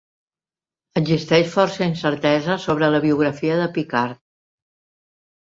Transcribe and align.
Existeix 1.01 1.51
força 1.55 1.85
incertesa 1.89 2.57
sobre 2.65 2.91
la 2.97 3.03
biografia 3.05 3.61
de 3.61 3.69
Picard. 3.79 4.21